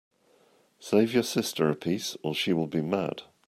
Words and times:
Save 0.79 1.13
you 1.13 1.21
sister 1.21 1.69
a 1.69 1.75
piece, 1.75 2.17
or 2.23 2.33
she 2.33 2.53
will 2.53 2.65
be 2.65 2.81
mad. 2.81 3.21